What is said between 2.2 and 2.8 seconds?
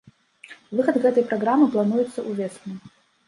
ўвесну.